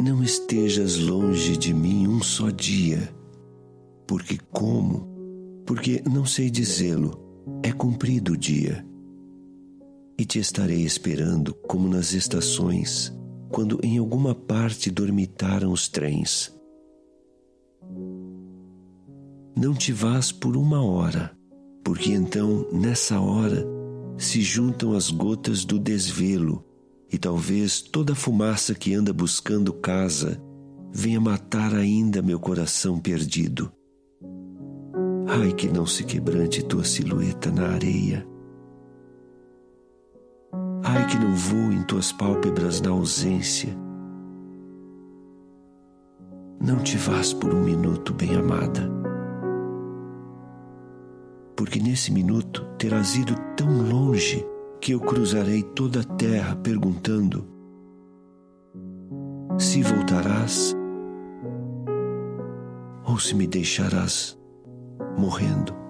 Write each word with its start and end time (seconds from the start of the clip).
Não 0.00 0.22
estejas 0.22 0.98
longe 0.98 1.56
de 1.56 1.72
mim 1.72 2.08
um 2.08 2.20
só 2.20 2.50
dia, 2.50 3.08
porque 4.06 4.36
como? 4.50 5.06
Porque 5.64 6.02
não 6.04 6.26
sei 6.26 6.50
dizê-lo, 6.50 7.18
é 7.62 7.70
cumprido 7.72 8.32
o 8.32 8.36
dia. 8.36 8.84
E 10.18 10.24
te 10.24 10.38
estarei 10.38 10.82
esperando 10.82 11.54
como 11.54 11.88
nas 11.88 12.12
estações, 12.12 13.16
quando 13.48 13.78
em 13.82 13.98
alguma 13.98 14.34
parte 14.34 14.90
dormitaram 14.90 15.70
os 15.70 15.88
trens. 15.88 16.52
Não 19.56 19.74
te 19.74 19.92
vás 19.92 20.32
por 20.32 20.56
uma 20.56 20.82
hora, 20.84 21.30
porque 21.84 22.10
então, 22.12 22.66
nessa 22.72 23.20
hora, 23.20 23.64
se 24.16 24.40
juntam 24.40 24.94
as 24.94 25.10
gotas 25.10 25.64
do 25.64 25.78
desvelo 25.78 26.64
e 27.10 27.18
talvez 27.18 27.80
toda 27.80 28.12
a 28.12 28.16
fumaça 28.16 28.74
que 28.74 28.94
anda 28.94 29.12
buscando 29.12 29.72
casa 29.72 30.40
venha 30.90 31.20
matar 31.20 31.74
ainda 31.74 32.22
meu 32.22 32.38
coração 32.38 32.98
perdido. 32.98 33.72
Ai, 35.26 35.52
que 35.52 35.68
não 35.68 35.86
se 35.86 36.04
quebrante 36.04 36.62
tua 36.62 36.84
silhueta 36.84 37.50
na 37.50 37.68
areia. 37.68 38.26
Ai, 40.84 41.06
que 41.06 41.18
não 41.18 41.34
voem 41.34 41.82
tuas 41.84 42.12
pálpebras 42.12 42.80
na 42.80 42.90
ausência. 42.90 43.74
Não 46.60 46.78
te 46.78 46.96
vás 46.96 47.32
por 47.32 47.52
um 47.52 47.62
minuto, 47.62 48.12
bem-amada, 48.14 48.88
porque 51.56 51.80
nesse 51.80 52.12
minuto 52.12 52.64
terás 52.78 53.16
ido 53.16 53.34
tão 53.62 53.80
longe 53.80 54.44
que 54.80 54.90
eu 54.90 54.98
cruzarei 54.98 55.62
toda 55.62 56.00
a 56.00 56.04
terra 56.04 56.56
perguntando: 56.56 57.46
se 59.56 59.84
voltarás 59.84 60.74
ou 63.06 63.18
se 63.20 63.36
me 63.36 63.46
deixarás 63.46 64.36
morrendo. 65.16 65.81